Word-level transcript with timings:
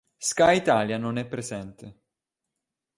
Sky 0.17 0.53
Italia 0.57 0.97
non 0.97 1.17
è 1.17 1.27
presente. 1.27 2.01